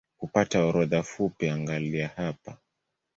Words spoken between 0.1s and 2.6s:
Kupata orodha fupi angalia hapa